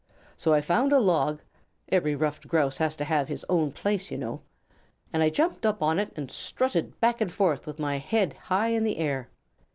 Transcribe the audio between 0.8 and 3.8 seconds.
a log (every Ruffed Grouse has to have his own